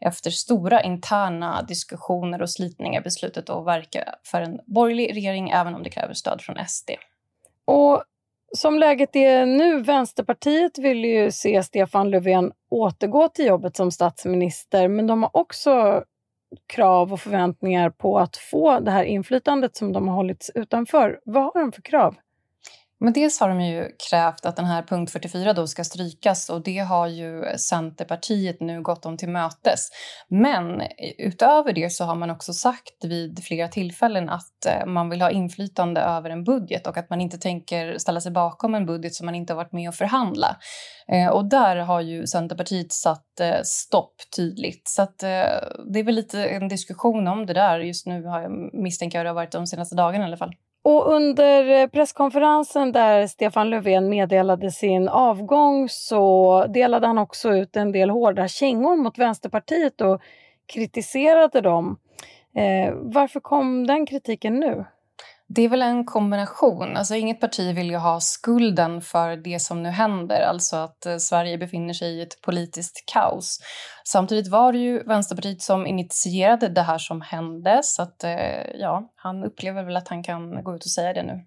efter 0.00 0.30
stora 0.30 0.82
interna 0.82 1.62
diskussioner 1.62 2.42
och 2.42 2.50
slitningar 2.50 3.02
beslutet 3.02 3.50
att 3.50 3.66
verka 3.66 4.04
för 4.24 4.40
en 4.40 4.60
borgerlig 4.66 5.16
regering 5.16 5.50
även 5.50 5.74
om 5.74 5.82
det 5.82 5.90
kräver 5.90 6.14
stöd 6.14 6.42
från 6.42 6.56
SD. 6.66 6.90
Och 7.64 8.04
som 8.56 8.78
läget 8.78 9.16
är 9.16 9.46
nu, 9.46 9.82
Vänsterpartiet 9.82 10.78
vill 10.78 11.04
ju 11.04 11.30
se 11.30 11.62
Stefan 11.62 12.10
Löfven 12.10 12.52
återgå 12.70 13.28
till 13.28 13.46
jobbet 13.46 13.76
som 13.76 13.90
statsminister, 13.90 14.88
men 14.88 15.06
de 15.06 15.22
har 15.22 15.36
också 15.36 16.04
krav 16.66 17.12
och 17.12 17.20
förväntningar 17.20 17.90
på 17.90 18.18
att 18.18 18.36
få 18.36 18.80
det 18.80 18.90
här 18.90 19.04
inflytandet 19.04 19.76
som 19.76 19.92
de 19.92 20.08
har 20.08 20.14
hållits 20.14 20.50
utanför. 20.54 21.20
Vad 21.24 21.44
har 21.44 21.60
de 21.60 21.72
för 21.72 21.82
krav? 21.82 22.16
Men 23.00 23.12
dels 23.12 23.40
har 23.40 23.48
de 23.48 23.60
ju 23.60 23.88
krävt 24.10 24.46
att 24.46 24.56
den 24.56 24.64
här 24.64 24.82
punkt 24.82 25.12
44 25.12 25.52
då 25.52 25.66
ska 25.66 25.84
strykas 25.84 26.50
och 26.50 26.62
det 26.62 26.78
har 26.78 27.06
ju 27.06 27.44
Centerpartiet 27.58 28.60
nu 28.60 28.82
gått 28.82 29.02
dem 29.02 29.16
till 29.16 29.28
mötes. 29.28 29.88
Men 30.28 30.82
utöver 31.18 31.72
det 31.72 31.92
så 31.92 32.04
har 32.04 32.14
man 32.14 32.30
också 32.30 32.52
sagt 32.52 33.04
vid 33.04 33.44
flera 33.44 33.68
tillfällen 33.68 34.28
att 34.28 34.66
eh, 34.66 34.86
man 34.86 35.10
vill 35.10 35.22
ha 35.22 35.30
inflytande 35.30 36.00
över 36.00 36.30
en 36.30 36.44
budget 36.44 36.86
och 36.86 36.96
att 36.96 37.10
man 37.10 37.20
inte 37.20 37.38
tänker 37.38 37.98
ställa 37.98 38.20
sig 38.20 38.32
bakom 38.32 38.74
en 38.74 38.86
budget 38.86 39.14
som 39.14 39.26
man 39.26 39.34
inte 39.34 39.52
har 39.52 39.56
varit 39.56 39.72
med 39.72 39.88
och 39.88 39.94
förhandla. 39.94 40.56
Eh, 41.08 41.28
och 41.28 41.48
där 41.48 41.76
har 41.76 42.00
ju 42.00 42.26
Centerpartiet 42.26 42.92
satt 42.92 43.40
eh, 43.40 43.62
stopp 43.64 44.14
tydligt. 44.36 44.88
Så 44.88 45.02
att, 45.02 45.18
det 45.18 45.98
är 45.98 46.04
väl 46.04 46.14
lite 46.14 46.44
en 46.44 46.68
diskussion 46.68 47.28
om 47.28 47.46
det 47.46 47.52
där 47.52 47.80
just 47.80 48.06
nu 48.06 48.24
har 48.24 48.40
jag 48.40 48.70
misstänker 48.72 49.18
jag 49.18 49.24
det 49.24 49.30
har 49.30 49.34
varit 49.34 49.52
de 49.52 49.66
senaste 49.66 49.94
dagarna 49.94 50.24
i 50.24 50.26
alla 50.26 50.36
fall. 50.36 50.54
Och 50.88 51.12
under 51.14 51.80
eh, 51.82 51.86
presskonferensen 51.86 52.92
där 52.92 53.26
Stefan 53.26 53.70
Löfven 53.70 54.08
meddelade 54.08 54.70
sin 54.70 55.08
avgång 55.08 55.88
så 55.88 56.64
delade 56.66 57.06
han 57.06 57.18
också 57.18 57.50
ut 57.50 57.76
en 57.76 57.92
del 57.92 58.10
hårda 58.10 58.48
kängor 58.48 58.96
mot 58.96 59.18
Vänsterpartiet 59.18 60.00
och 60.00 60.22
kritiserade 60.66 61.60
dem. 61.60 61.98
Eh, 62.54 62.94
varför 62.94 63.40
kom 63.40 63.86
den 63.86 64.06
kritiken 64.06 64.54
nu? 64.54 64.84
Det 65.50 65.62
är 65.62 65.68
väl 65.68 65.82
en 65.82 66.04
kombination. 66.04 66.96
Alltså, 66.96 67.14
inget 67.14 67.40
parti 67.40 67.76
vill 67.76 67.90
ju 67.90 67.96
ha 67.96 68.20
skulden 68.20 69.00
för 69.00 69.36
det 69.36 69.60
som 69.60 69.82
nu 69.82 69.88
händer, 69.88 70.40
alltså 70.40 70.76
att 70.76 71.06
eh, 71.06 71.16
Sverige 71.16 71.58
befinner 71.58 71.94
sig 71.94 72.18
i 72.18 72.22
ett 72.22 72.40
politiskt 72.42 73.04
kaos. 73.12 73.60
Samtidigt 74.04 74.48
var 74.48 74.72
det 74.72 74.78
ju 74.78 75.02
Vänsterpartiet 75.02 75.62
som 75.62 75.86
initierade 75.86 76.68
det 76.68 76.82
här 76.82 76.98
som 76.98 77.20
hände, 77.20 77.80
så 77.82 78.02
att, 78.02 78.24
eh, 78.24 78.76
ja, 78.80 79.12
han 79.16 79.44
upplever 79.44 79.82
väl 79.82 79.96
att 79.96 80.08
han 80.08 80.22
kan 80.22 80.64
gå 80.64 80.74
ut 80.74 80.84
och 80.84 80.90
säga 80.90 81.12
det 81.12 81.22
nu. 81.22 81.44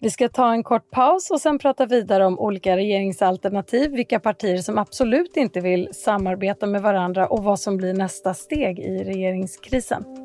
Vi 0.00 0.10
ska 0.10 0.28
ta 0.28 0.52
en 0.52 0.62
kort 0.62 0.90
paus 0.90 1.30
och 1.30 1.40
sen 1.40 1.58
prata 1.58 1.86
vidare 1.86 2.26
om 2.26 2.38
olika 2.38 2.76
regeringsalternativ, 2.76 3.90
vilka 3.90 4.20
partier 4.20 4.58
som 4.58 4.78
absolut 4.78 5.36
inte 5.36 5.60
vill 5.60 5.88
samarbeta 5.92 6.66
med 6.66 6.82
varandra 6.82 7.26
och 7.26 7.44
vad 7.44 7.60
som 7.60 7.76
blir 7.76 7.94
nästa 7.94 8.34
steg 8.34 8.78
i 8.78 9.04
regeringskrisen. 9.04 10.21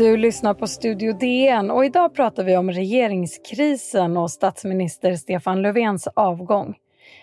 Du 0.00 0.16
lyssnar 0.16 0.54
på 0.54 0.66
Studio 0.66 1.12
DN 1.12 1.70
och 1.70 1.84
idag 1.84 2.14
pratar 2.14 2.44
vi 2.44 2.56
om 2.56 2.70
regeringskrisen 2.70 4.16
och 4.16 4.30
statsminister 4.30 5.14
Stefan 5.14 5.62
Löfvens 5.62 6.08
avgång. 6.16 6.74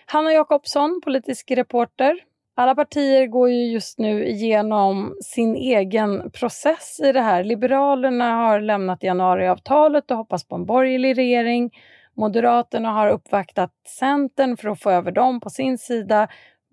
Hanna 0.05 0.33
Jakobsson, 0.33 1.01
politisk 1.03 1.51
reporter. 1.51 2.19
Alla 2.55 2.75
partier 2.75 3.27
går 3.27 3.49
ju 3.49 3.71
just 3.71 3.99
nu 3.99 4.27
igenom 4.27 5.15
sin 5.23 5.55
egen 5.55 6.31
process 6.31 6.99
i 7.03 7.11
det 7.11 7.21
här. 7.21 7.43
Liberalerna 7.43 8.35
har 8.35 8.59
lämnat 8.59 9.03
januariavtalet 9.03 10.11
och 10.11 10.17
hoppas 10.17 10.47
på 10.47 10.55
en 10.55 10.65
borgerlig 10.65 11.17
regering. 11.17 11.71
Moderaterna 12.15 12.91
har 12.91 13.09
uppvaktat 13.09 13.71
Centern 13.99 14.57
för 14.57 14.69
att 14.69 14.81
få 14.81 14.89
över 14.89 15.11
dem 15.11 15.39
på 15.39 15.49
sin 15.49 15.77
sida, 15.77 16.27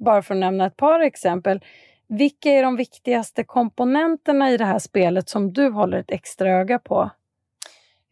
bara 0.04 0.23
för 0.23 0.34
att 0.34 0.40
nämna 0.40 0.66
ett 0.66 0.76
par 0.76 1.00
exempel. 1.00 1.61
Vilka 2.08 2.49
är 2.49 2.62
de 2.62 2.76
viktigaste 2.76 3.44
komponenterna 3.44 4.50
i 4.50 4.56
det 4.56 4.64
här 4.64 4.78
spelet 4.78 5.28
som 5.28 5.52
du 5.52 5.68
håller 5.68 5.99
ett 5.99 6.11
extra 6.11 6.50
öga 6.50 6.78
på? 6.78 7.11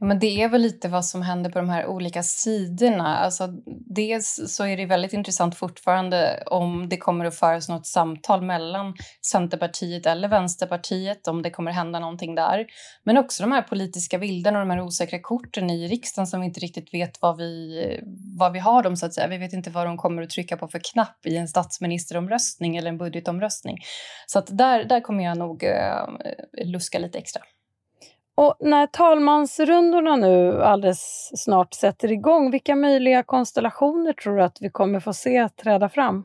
Men 0.02 0.18
det 0.18 0.42
är 0.42 0.48
väl 0.48 0.60
lite 0.60 0.88
vad 0.88 1.04
som 1.04 1.22
händer 1.22 1.50
på 1.50 1.58
de 1.58 1.68
här 1.68 1.86
olika 1.86 2.22
sidorna. 2.22 3.16
Alltså, 3.16 3.48
dels 3.94 4.40
så 4.46 4.66
är 4.66 4.76
det 4.76 4.86
väldigt 4.86 5.12
intressant 5.12 5.54
fortfarande 5.54 6.42
om 6.46 6.88
det 6.88 6.96
kommer 6.96 7.24
att 7.24 7.34
föras 7.34 7.68
något 7.68 7.86
samtal 7.86 8.42
mellan 8.42 8.94
Centerpartiet 9.26 10.06
eller 10.06 10.28
Vänsterpartiet, 10.28 11.28
om 11.28 11.42
det 11.42 11.50
kommer 11.50 11.70
hända 11.72 11.98
någonting 11.98 12.34
där. 12.34 12.66
Men 13.04 13.18
också 13.18 13.42
de 13.42 13.52
här 13.52 13.62
politiska 13.62 14.18
bilderna 14.18 14.58
och 14.58 14.66
de 14.66 14.70
här 14.70 14.80
osäkra 14.80 15.18
korten 15.18 15.70
i 15.70 15.88
riksdagen 15.88 16.26
som 16.26 16.40
vi 16.40 16.46
inte 16.46 16.60
riktigt 16.60 16.94
vet 16.94 17.22
vad 17.22 17.36
vi, 17.36 18.00
vad 18.38 18.52
vi 18.52 18.58
har 18.58 18.82
dem 18.82 18.96
så 18.96 19.06
att 19.06 19.14
säga. 19.14 19.28
Vi 19.28 19.38
vet 19.38 19.52
inte 19.52 19.70
vad 19.70 19.86
de 19.86 19.96
kommer 19.96 20.22
att 20.22 20.30
trycka 20.30 20.56
på 20.56 20.68
för 20.68 20.80
knapp 20.92 21.26
i 21.26 21.36
en 21.36 21.48
statsministeromröstning 21.48 22.76
eller 22.76 22.88
en 22.88 22.98
budgetomröstning. 22.98 23.78
Så 24.26 24.38
att 24.38 24.58
där, 24.58 24.84
där 24.84 25.00
kommer 25.00 25.24
jag 25.24 25.38
nog 25.38 25.64
eh, 25.64 26.06
luska 26.64 26.98
lite 26.98 27.18
extra. 27.18 27.42
Och 28.42 28.56
när 28.60 28.86
talmansrundorna 28.86 30.16
nu 30.16 30.62
alldeles 30.62 31.30
snart 31.34 31.74
sätter 31.74 32.12
igång, 32.12 32.50
vilka 32.50 32.76
möjliga 32.76 33.22
konstellationer 33.22 34.12
tror 34.12 34.36
du 34.36 34.42
att 34.42 34.58
vi 34.60 34.70
kommer 34.70 35.00
få 35.00 35.12
se 35.12 35.48
träda 35.48 35.88
fram? 35.88 36.24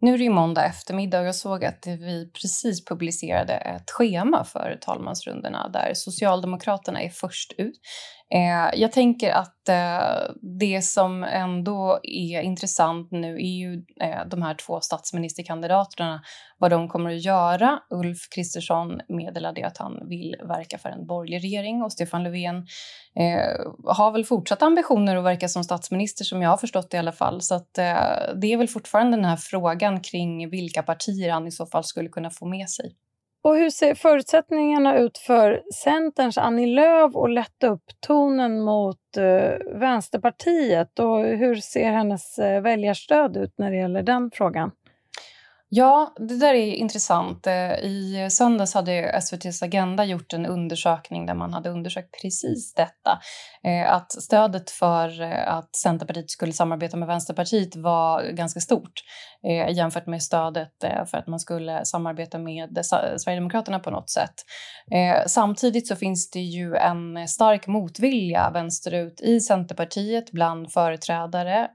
Nu 0.00 0.14
är 0.14 0.18
det 0.18 0.24
ju 0.24 0.30
måndag 0.30 0.64
eftermiddag 0.64 1.20
och 1.20 1.26
jag 1.26 1.34
såg 1.34 1.64
att 1.64 1.86
vi 1.86 2.30
precis 2.32 2.84
publicerade 2.84 3.52
ett 3.52 3.90
schema 3.90 4.44
för 4.44 4.78
talmansrundorna 4.80 5.68
där 5.68 5.92
Socialdemokraterna 5.94 7.02
är 7.02 7.08
först 7.08 7.52
ut. 7.58 7.80
Eh, 8.34 8.80
jag 8.80 8.92
tänker 8.92 9.30
att 9.30 9.68
eh, 9.68 10.34
det 10.60 10.82
som 10.82 11.24
ändå 11.24 12.00
är 12.02 12.40
intressant 12.40 13.08
nu 13.10 13.34
är 13.34 13.58
ju 13.58 13.74
eh, 14.00 14.26
de 14.30 14.42
här 14.42 14.54
två 14.54 14.80
statsministerkandidaterna, 14.80 16.22
vad 16.58 16.70
de 16.70 16.88
kommer 16.88 17.10
att 17.10 17.24
göra. 17.24 17.80
Ulf 17.90 18.18
Kristersson 18.34 19.00
meddelade 19.08 19.66
att 19.66 19.78
han 19.78 20.08
vill 20.08 20.36
verka 20.48 20.78
för 20.78 20.88
en 20.88 21.06
borgerlig 21.06 21.44
regering 21.44 21.82
och 21.82 21.92
Stefan 21.92 22.22
Löfven 22.22 22.56
eh, 23.16 23.60
har 23.84 24.12
väl 24.12 24.24
fortsatt 24.24 24.62
ambitioner 24.62 25.16
att 25.16 25.24
verka 25.24 25.48
som 25.48 25.64
statsminister 25.64 26.24
som 26.24 26.42
jag 26.42 26.50
har 26.50 26.56
förstått 26.56 26.90
det 26.90 26.96
i 26.96 27.00
alla 27.00 27.12
fall. 27.12 27.42
Så 27.42 27.54
att, 27.54 27.78
eh, 27.78 28.34
det 28.40 28.52
är 28.52 28.56
väl 28.56 28.68
fortfarande 28.68 29.16
den 29.16 29.24
här 29.24 29.36
frågan 29.36 30.00
kring 30.00 30.50
vilka 30.50 30.82
partier 30.82 31.30
han 31.30 31.46
i 31.46 31.50
så 31.50 31.66
fall 31.66 31.84
skulle 31.84 32.08
kunna 32.08 32.30
få 32.30 32.46
med 32.46 32.70
sig. 32.70 32.96
Och 33.42 33.56
hur 33.56 33.70
ser 33.70 33.94
förutsättningarna 33.94 34.98
ut 34.98 35.18
för 35.18 35.62
Centerns 35.74 36.38
Annie 36.38 36.74
Lööf 36.74 37.16
att 37.16 37.30
lätta 37.30 37.66
upp 37.66 37.84
tonen 38.00 38.60
mot 38.60 39.16
eh, 39.16 39.78
Vänsterpartiet 39.78 40.98
och 40.98 41.24
hur 41.24 41.54
ser 41.54 41.90
hennes 41.90 42.38
eh, 42.38 42.62
väljarstöd 42.62 43.36
ut 43.36 43.54
när 43.58 43.70
det 43.70 43.76
gäller 43.76 44.02
den 44.02 44.30
frågan? 44.34 44.70
Ja, 45.72 46.14
det 46.16 46.36
där 46.36 46.54
är 46.54 46.74
intressant. 46.74 47.46
Eh, 47.46 47.72
I 47.72 48.28
söndags 48.30 48.74
hade 48.74 48.92
SVTs 48.92 49.62
Agenda 49.62 50.04
gjort 50.04 50.32
en 50.32 50.46
undersökning 50.46 51.26
där 51.26 51.34
man 51.34 51.52
hade 51.52 51.70
undersökt 51.70 52.22
precis 52.22 52.74
detta. 52.74 53.18
Eh, 53.64 53.92
att 53.92 54.12
stödet 54.12 54.70
för 54.70 55.22
eh, 55.22 55.54
att 55.54 55.76
Centerpartiet 55.76 56.30
skulle 56.30 56.52
samarbeta 56.52 56.96
med 56.96 57.08
Vänsterpartiet 57.08 57.76
var 57.76 58.22
ganska 58.22 58.60
stort 58.60 58.92
jämfört 59.70 60.06
med 60.06 60.22
stödet 60.22 60.72
för 60.80 61.16
att 61.16 61.26
man 61.26 61.40
skulle 61.40 61.84
samarbeta 61.84 62.38
med 62.38 62.78
Sverigedemokraterna 63.16 63.78
på 63.78 63.90
något 63.90 64.10
sätt. 64.10 64.34
Samtidigt 65.26 65.88
så 65.88 65.96
finns 65.96 66.30
det 66.30 66.40
ju 66.40 66.74
en 66.74 67.28
stark 67.28 67.66
motvilja 67.66 68.50
vänsterut 68.50 69.20
i 69.20 69.40
Centerpartiet 69.40 70.32
bland 70.32 70.72
företrädare. 70.72 71.68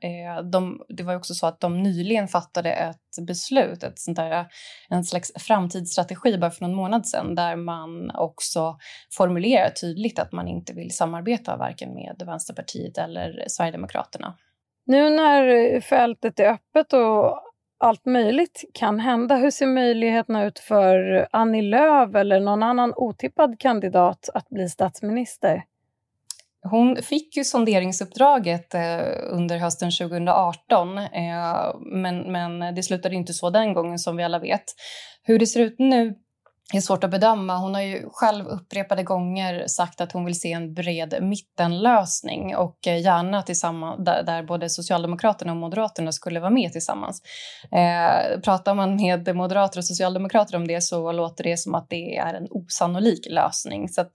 De, 0.51 0.81
det 0.89 1.03
var 1.03 1.15
också 1.15 1.33
så 1.33 1.47
att 1.47 1.59
de 1.59 1.83
nyligen 1.83 2.27
fattade 2.27 2.71
ett 2.71 3.04
beslut, 3.21 3.83
ett 3.83 3.99
sånt 3.99 4.17
där, 4.17 4.45
en 4.89 5.03
slags 5.03 5.31
framtidsstrategi 5.35 6.37
bara 6.37 6.51
för 6.51 6.61
någon 6.61 6.75
månad 6.75 7.07
sedan 7.07 7.35
där 7.35 7.55
man 7.55 8.11
också 8.15 8.77
formulerar 9.17 9.69
tydligt 9.69 10.19
att 10.19 10.31
man 10.31 10.47
inte 10.47 10.73
vill 10.73 10.95
samarbeta 10.95 11.57
varken 11.57 11.93
med 11.93 12.23
Vänsterpartiet 12.25 12.97
eller 12.97 13.43
Sverigedemokraterna. 13.47 14.37
Nu 14.85 15.09
när 15.09 15.79
fältet 15.81 16.39
är 16.39 16.49
öppet 16.49 16.93
och 16.93 17.41
allt 17.79 18.05
möjligt 18.05 18.63
kan 18.73 18.99
hända, 18.99 19.35
hur 19.35 19.49
ser 19.49 19.67
möjligheterna 19.67 20.45
ut 20.45 20.59
för 20.59 21.27
Annie 21.31 21.61
Lööf 21.61 22.15
eller 22.15 22.39
någon 22.39 22.63
annan 22.63 22.93
otippad 22.95 23.59
kandidat 23.59 24.29
att 24.33 24.49
bli 24.49 24.69
statsminister? 24.69 25.63
Hon 26.69 26.95
fick 27.01 27.37
ju 27.37 27.43
sonderingsuppdraget 27.43 28.73
eh, 28.73 29.07
under 29.31 29.57
hösten 29.57 29.91
2018 29.91 30.97
eh, 30.97 31.05
men, 31.91 32.31
men 32.31 32.75
det 32.75 32.83
slutade 32.83 33.15
inte 33.15 33.33
så 33.33 33.49
den 33.49 33.73
gången 33.73 33.99
som 33.99 34.17
vi 34.17 34.23
alla 34.23 34.39
vet. 34.39 34.63
Hur 35.23 35.39
det 35.39 35.47
ser 35.47 35.59
ut 35.59 35.75
nu 35.79 36.15
är 36.73 36.81
svårt 36.81 37.03
att 37.03 37.11
bedöma. 37.11 37.57
Hon 37.57 37.73
har 37.73 37.81
ju 37.81 38.09
själv 38.11 38.47
upprepade 38.47 39.03
gånger 39.03 39.67
sagt 39.67 40.01
att 40.01 40.11
hon 40.11 40.25
vill 40.25 40.39
se 40.39 40.51
en 40.51 40.73
bred 40.73 41.17
mittenlösning 41.21 42.55
och 42.55 42.87
eh, 42.87 43.01
gärna 43.01 43.41
tillsammans, 43.41 44.05
där, 44.05 44.23
där 44.23 44.43
både 44.43 44.69
Socialdemokraterna 44.69 45.51
och 45.51 45.57
Moderaterna 45.57 46.11
skulle 46.11 46.39
vara 46.39 46.49
med 46.49 46.71
tillsammans. 46.71 47.21
Eh, 47.71 48.39
pratar 48.39 48.73
man 48.75 48.95
med 48.95 49.35
moderater 49.35 49.79
och 49.79 49.85
socialdemokrater 49.85 50.55
om 50.55 50.67
det 50.67 50.81
så 50.81 51.11
låter 51.11 51.43
det 51.43 51.57
som 51.57 51.75
att 51.75 51.89
det 51.89 52.17
är 52.17 52.33
en 52.33 52.47
osannolik 52.49 53.27
lösning. 53.29 53.89
Så 53.89 54.05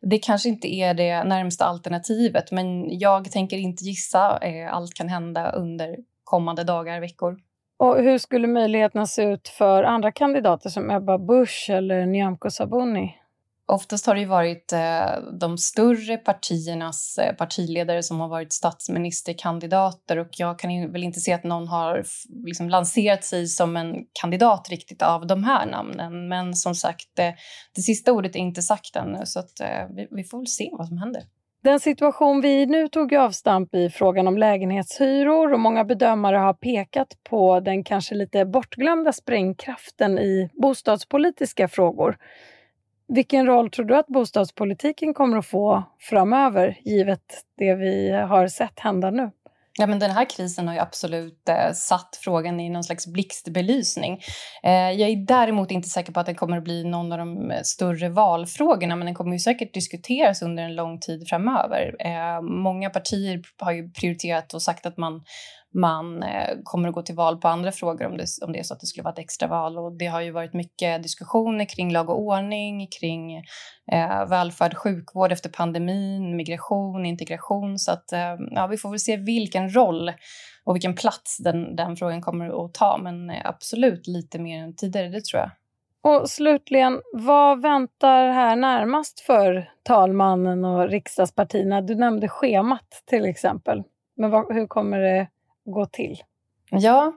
det 0.00 0.18
kanske 0.18 0.48
inte 0.48 0.74
är 0.74 0.94
det 0.94 1.24
närmsta 1.24 1.64
alternativet 1.64 2.50
men 2.50 2.98
jag 2.98 3.32
tänker 3.32 3.56
inte 3.56 3.84
gissa. 3.84 4.38
Eh, 4.42 4.74
allt 4.74 4.94
kan 4.94 5.08
hända 5.08 5.52
under 5.52 5.96
kommande 6.24 6.64
dagar, 6.64 7.00
veckor. 7.00 7.36
Och 7.80 8.02
hur 8.02 8.18
skulle 8.18 8.46
möjligheterna 8.46 9.06
se 9.06 9.22
ut 9.22 9.48
för 9.48 9.84
andra 9.84 10.12
kandidater 10.12 10.70
som 10.70 10.90
Ebba 10.90 11.18
Busch 11.18 11.66
eller 11.70 12.06
Nyamko 12.06 12.50
Sabuni? 12.50 13.16
Oftast 13.66 14.06
har 14.06 14.14
det 14.14 14.26
varit 14.26 14.72
eh, 14.72 15.22
de 15.40 15.58
större 15.58 16.16
partiernas 16.16 17.18
eh, 17.18 17.34
partiledare 17.34 18.02
som 18.02 18.20
har 18.20 18.28
varit 18.28 18.52
statsministerkandidater 18.52 20.16
och 20.16 20.28
jag 20.30 20.58
kan 20.58 20.92
väl 20.92 21.04
inte 21.04 21.20
se 21.20 21.32
att 21.32 21.44
någon 21.44 21.68
har 21.68 22.04
liksom 22.46 22.68
lanserat 22.68 23.24
sig 23.24 23.46
som 23.46 23.76
en 23.76 23.94
kandidat 24.20 24.68
riktigt 24.70 25.02
av 25.02 25.26
de 25.26 25.44
här 25.44 25.66
namnen. 25.66 26.28
Men 26.28 26.54
som 26.54 26.74
sagt, 26.74 27.18
eh, 27.18 27.32
det 27.74 27.82
sista 27.82 28.12
ordet 28.12 28.36
är 28.36 28.40
inte 28.40 28.62
sagt 28.62 28.96
ännu 28.96 29.26
så 29.26 29.38
att, 29.40 29.60
vi, 29.96 30.08
vi 30.10 30.24
får 30.24 30.38
väl 30.38 30.46
se 30.46 30.70
vad 30.72 30.88
som 30.88 30.98
händer. 30.98 31.22
Den 31.62 31.80
situation 31.80 32.40
vi 32.40 32.66
nu 32.66 32.88
tog 32.88 33.14
avstamp 33.14 33.74
i 33.74 33.90
frågan 33.90 34.26
om 34.26 34.38
lägenhetshyror 34.38 35.52
och 35.52 35.60
många 35.60 35.84
bedömare 35.84 36.36
har 36.36 36.54
pekat 36.54 37.18
på 37.24 37.60
den 37.60 37.84
kanske 37.84 38.14
lite 38.14 38.44
bortglömda 38.44 39.12
sprängkraften 39.12 40.18
i 40.18 40.50
bostadspolitiska 40.52 41.68
frågor. 41.68 42.16
Vilken 43.08 43.46
roll 43.46 43.70
tror 43.70 43.86
du 43.86 43.96
att 43.96 44.06
bostadspolitiken 44.06 45.14
kommer 45.14 45.36
att 45.36 45.46
få 45.46 45.82
framöver 45.98 46.78
givet 46.84 47.44
det 47.56 47.74
vi 47.74 48.10
har 48.10 48.46
sett 48.46 48.80
hända 48.80 49.10
nu? 49.10 49.30
Ja, 49.80 49.86
men 49.86 49.98
den 49.98 50.10
här 50.10 50.30
krisen 50.30 50.68
har 50.68 50.74
ju 50.74 50.80
absolut 50.80 51.48
eh, 51.48 51.72
satt 51.72 52.18
frågan 52.22 52.60
i 52.60 52.68
någon 52.68 52.84
slags 52.84 53.06
blixtbelysning. 53.06 54.20
Eh, 54.62 54.72
jag 54.72 55.10
är 55.10 55.26
däremot 55.26 55.70
inte 55.70 55.88
säker 55.88 56.12
på 56.12 56.20
att 56.20 56.26
det 56.26 56.34
kommer 56.34 56.56
att 56.56 56.64
bli 56.64 56.84
någon 56.84 57.12
av 57.12 57.18
de 57.18 57.50
eh, 57.50 57.60
större 57.62 58.08
valfrågorna 58.08 58.96
men 58.96 59.06
den 59.06 59.14
kommer 59.14 59.32
ju 59.32 59.38
säkert 59.38 59.74
diskuteras 59.74 60.42
under 60.42 60.62
en 60.62 60.74
lång 60.74 61.00
tid 61.00 61.28
framöver. 61.28 61.96
Eh, 61.98 62.42
många 62.42 62.90
partier 62.90 63.42
har 63.58 63.72
ju 63.72 63.90
prioriterat 63.90 64.54
och 64.54 64.62
sagt 64.62 64.86
att 64.86 64.96
man 64.96 65.22
man 65.74 66.22
eh, 66.22 66.56
kommer 66.64 66.88
att 66.88 66.94
gå 66.94 67.02
till 67.02 67.14
val 67.14 67.38
på 67.38 67.48
andra 67.48 67.72
frågor 67.72 68.06
om 68.06 68.16
det, 68.16 68.26
om 68.42 68.52
det 68.52 68.58
är 68.58 68.62
så 68.62 68.74
att 68.74 68.80
det 68.80 68.86
skulle 68.86 69.04
vara 69.04 69.12
ett 69.12 69.18
extraval. 69.18 69.78
Och 69.78 69.92
det 69.92 70.06
har 70.06 70.20
ju 70.20 70.30
varit 70.30 70.52
mycket 70.52 71.02
diskussioner 71.02 71.64
kring 71.64 71.92
lag 71.92 72.10
och 72.10 72.20
ordning, 72.20 72.86
kring 73.00 73.36
eh, 73.92 74.28
välfärd, 74.28 74.76
sjukvård 74.76 75.32
efter 75.32 75.50
pandemin, 75.50 76.36
migration, 76.36 77.06
integration. 77.06 77.78
Så 77.78 77.92
att, 77.92 78.12
eh, 78.12 78.36
ja, 78.50 78.66
vi 78.66 78.76
får 78.76 78.90
väl 78.90 79.00
se 79.00 79.16
vilken 79.16 79.74
roll 79.74 80.12
och 80.64 80.74
vilken 80.74 80.94
plats 80.94 81.38
den, 81.38 81.76
den 81.76 81.96
frågan 81.96 82.22
kommer 82.22 82.64
att 82.64 82.74
ta. 82.74 82.98
Men 83.02 83.30
eh, 83.30 83.40
absolut 83.44 84.06
lite 84.06 84.38
mer 84.38 84.62
än 84.62 84.76
tidigare, 84.76 85.08
det 85.08 85.24
tror 85.24 85.40
jag. 85.40 85.50
Och 86.02 86.30
slutligen, 86.30 87.00
vad 87.12 87.62
väntar 87.62 88.28
här 88.28 88.56
närmast 88.56 89.20
för 89.20 89.70
talmannen 89.82 90.64
och 90.64 90.88
riksdagspartierna? 90.88 91.80
Du 91.80 91.94
nämnde 91.94 92.28
schemat 92.28 93.02
till 93.06 93.24
exempel. 93.24 93.82
Men 94.16 94.30
vad, 94.30 94.54
hur 94.54 94.66
kommer 94.66 94.98
det 94.98 95.28
gå 95.64 95.86
till? 95.86 96.22
Ja, 96.70 97.12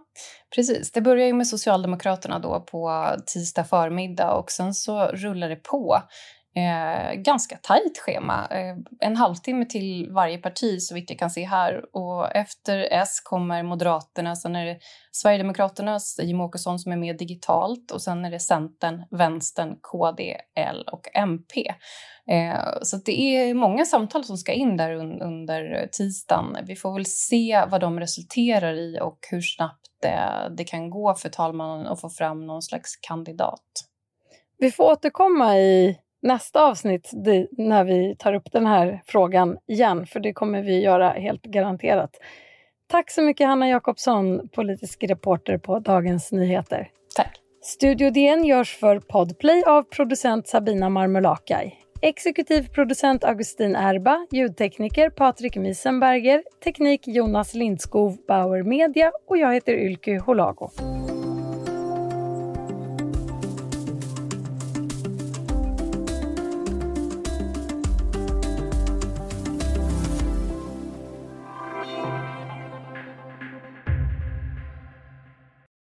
precis. 0.56 0.92
Det 0.92 1.02
börjar 1.02 1.28
ju 1.28 1.34
med 1.34 1.48
Socialdemokraterna 1.48 2.40
då 2.40 2.60
på 2.60 3.06
tisdag 3.26 3.64
förmiddag 3.64 4.34
och 4.34 4.52
sen 4.52 4.74
så 4.74 5.06
rullar 5.08 5.50
det 5.50 5.56
på. 5.56 5.98
Eh, 6.56 7.14
ganska 7.14 7.58
tajt 7.58 7.98
schema. 7.98 8.48
Eh, 8.52 8.76
en 9.00 9.16
halvtimme 9.16 9.66
till 9.66 10.10
varje 10.12 10.38
parti 10.38 10.82
så 10.82 10.96
vitt 10.96 11.10
jag 11.10 11.20
kan 11.20 11.30
se 11.30 11.46
här. 11.46 11.96
Och 11.96 12.36
efter 12.36 12.88
S 12.92 13.22
kommer 13.24 13.64
Moderaterna, 13.64 14.36
sen 14.36 14.56
är 14.56 14.66
det 14.66 14.80
Sverigedemokraternas 15.12 16.20
Jimmie 16.24 16.44
Åkesson 16.44 16.80
som 16.80 16.92
är 16.92 16.98
med 16.98 17.18
digitalt 17.18 17.92
och 17.92 18.02
sen 18.02 18.26
är 18.26 18.32
det 18.32 18.40
Centern, 18.40 19.04
Vänstern, 19.12 19.76
KD, 19.82 20.38
L 20.56 20.90
och 20.92 21.08
MP. 21.14 21.74
Eh, 22.30 22.82
så 22.82 22.98
det 22.98 23.22
är 23.22 23.54
många 23.54 23.86
samtal 23.86 24.24
som 24.24 24.38
ska 24.38 24.54
in 24.54 24.78
där 24.78 24.92
un 24.92 25.22
under 25.22 25.88
tisdagen. 25.92 26.58
Vi 26.66 26.76
får 26.76 26.94
väl 26.94 27.06
se 27.06 27.66
vad 27.70 27.82
de 27.82 28.00
resulterar 28.00 28.74
i 28.74 29.00
och 29.02 29.20
hur 29.32 29.42
snabbt 29.42 29.88
det, 30.02 30.52
det 30.58 30.64
kan 30.64 30.90
gå 30.90 31.16
för 31.16 31.30
talmannen 31.30 31.88
att 31.88 32.02
få 32.02 32.10
fram 32.10 32.48
någon 32.48 32.62
slags 32.62 32.96
kandidat. 32.96 33.64
Vi 34.58 34.72
får 34.72 34.92
återkomma 34.92 35.58
i 35.58 35.98
nästa 36.24 36.62
avsnitt 36.62 37.10
när 37.52 37.84
vi 37.84 38.16
tar 38.20 38.34
upp 38.34 38.52
den 38.52 38.66
här 38.66 39.02
frågan 39.06 39.58
igen, 39.68 40.06
för 40.06 40.20
det 40.20 40.34
kommer 40.34 40.62
vi 40.62 40.82
göra 40.82 41.10
helt 41.10 41.44
garanterat. 41.44 42.12
Tack 42.88 43.12
så 43.12 43.22
mycket 43.22 43.48
Hanna 43.48 43.70
Jakobsson, 43.70 44.50
politisk 44.50 45.04
reporter 45.04 45.58
på 45.58 45.80
Dagens 45.80 46.32
Nyheter. 46.32 46.90
Tack. 47.16 47.40
Studio 47.62 48.10
DN 48.10 48.46
görs 48.46 48.78
för 48.78 49.00
Podplay 49.00 49.64
av 49.64 49.84
producent 49.84 50.48
Sabina 50.48 50.90
Marmulakai. 50.90 51.74
Exekutiv 52.02 52.68
producent 52.68 53.24
Augustin 53.24 53.76
Erba, 53.76 54.28
ljudtekniker 54.32 55.10
Patrik 55.10 55.56
Miesenberger, 55.56 56.44
teknik 56.64 57.08
Jonas 57.08 57.54
Lindskov, 57.54 58.18
Bauer 58.28 58.64
Media 58.64 59.12
och 59.28 59.38
jag 59.38 59.54
heter 59.54 59.74
Ylke 59.74 60.20
Holago. 60.26 60.70